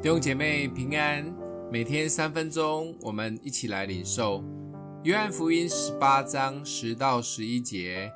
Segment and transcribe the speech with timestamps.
[0.00, 1.26] 弟兄姐妹平安，
[1.72, 4.44] 每天三分钟，我们一起来领受
[5.02, 8.08] 约翰福音十八章十到十一节。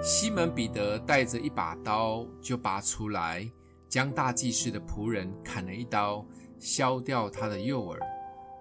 [0.00, 3.50] 西门彼得带着一把刀，就拔出来，
[3.88, 6.24] 将大祭司的仆人砍了一刀，
[6.60, 7.98] 削掉他的右耳。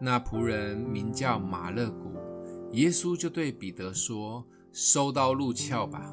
[0.01, 2.11] 那仆人名叫马勒古。
[2.71, 4.43] 耶稣就对彼得说
[4.73, 6.11] ：“收刀入鞘吧，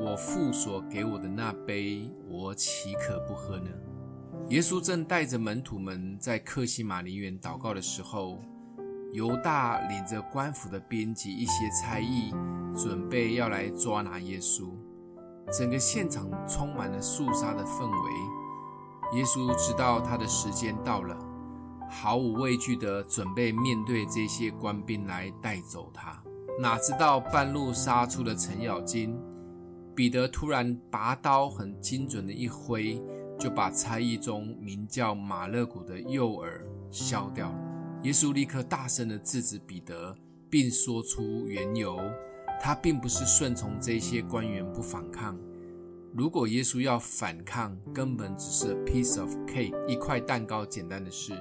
[0.00, 3.68] 我父所给我的那杯，我岂可不喝呢？”
[4.50, 8.38] 耶稣正带着门徒们在克西马林园祷告的时候，
[9.12, 12.32] 犹大领着官府的编辑一些差役，
[12.74, 14.70] 准备要来抓拿耶稣。
[15.52, 19.18] 整个现场充满了肃杀的氛围。
[19.18, 21.14] 耶稣知道他的时间到了，
[21.90, 26.22] 毫无畏惧地准备面对这些官兵来带走他。
[26.58, 29.14] 哪知道半路杀出了程咬金，
[29.94, 32.98] 彼得突然拔刀，很精准的一挥。
[33.38, 38.00] 就把差役中名叫马勒古的右耳削掉了。
[38.02, 40.16] 耶稣立刻大声地制止彼得，
[40.50, 41.98] 并说出缘由：
[42.60, 45.38] 他并不是顺从这些官员不反抗。
[46.14, 51.32] 如果耶稣要反抗，根本只是 piece of cake 一块蛋糕简单的事。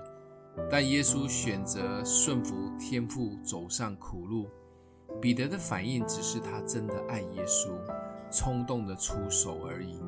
[0.70, 4.48] 但耶稣选择顺服天父，走上苦路。
[5.22, 7.70] 彼得的反应只是他真的爱耶稣，
[8.32, 10.00] 冲动的出手而已。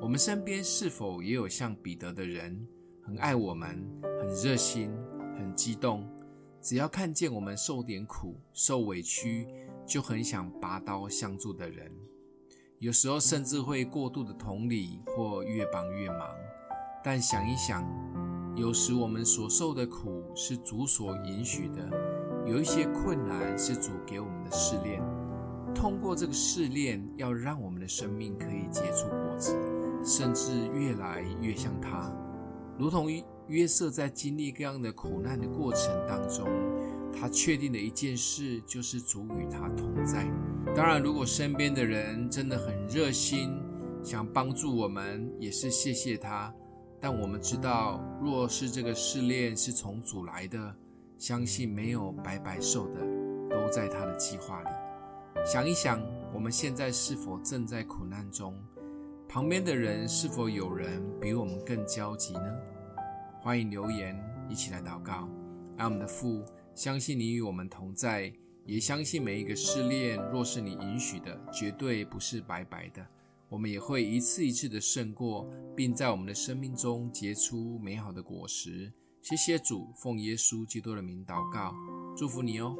[0.00, 2.66] 我们身边是否也有像彼得的人，
[3.02, 3.84] 很爱我们，
[4.20, 4.92] 很热心，
[5.36, 6.08] 很激动，
[6.62, 9.48] 只要看见我们受点苦、受委屈，
[9.84, 11.90] 就很想拔刀相助的人。
[12.78, 16.30] 有时候甚至会过度的同理或越帮越忙。
[17.02, 17.84] 但想一想，
[18.54, 21.90] 有时我们所受的苦是主所允许的，
[22.46, 25.02] 有一些困难是主给我们的试炼。
[25.74, 29.56] 通过这个试炼，要让我们的生命可以结出果子。
[30.08, 32.10] 甚至越来越像他，
[32.78, 33.08] 如同
[33.46, 36.48] 约瑟在经历各样的苦难的过程当中，
[37.12, 40.26] 他确定的一件事就是主与他同在。
[40.74, 43.60] 当然，如果身边的人真的很热心，
[44.02, 46.52] 想帮助我们，也是谢谢他。
[46.98, 50.74] 但我们知道，若是这个试炼是从主来的，
[51.18, 53.00] 相信没有白白受的，
[53.50, 54.68] 都在他的计划里。
[55.44, 56.02] 想一想，
[56.34, 58.54] 我们现在是否正在苦难中？
[59.28, 62.58] 旁边的人是否有人比我们更焦急呢？
[63.42, 64.18] 欢迎留言，
[64.48, 65.28] 一起来祷告。
[65.76, 66.42] 爱我们的父，
[66.74, 68.32] 相信你与我们同在，
[68.64, 73.06] 也相信每一个试炼，若是你允许的，绝对不是白白的。
[73.50, 75.46] 我们也会一次一次的胜过，
[75.76, 78.90] 并在我们的生命中结出美好的果实。
[79.20, 81.74] 谢谢主，奉耶稣基督的名祷告，
[82.16, 82.74] 祝福你哦。